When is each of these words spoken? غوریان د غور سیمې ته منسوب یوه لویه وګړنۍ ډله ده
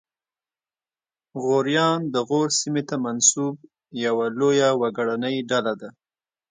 غوریان 1.43 1.99
د 2.13 2.15
غور 2.27 2.49
سیمې 2.59 2.83
ته 2.89 2.95
منسوب 3.05 3.55
یوه 4.05 4.25
لویه 4.39 4.69
وګړنۍ 4.81 5.35
ډله 5.49 5.73
ده 5.81 5.89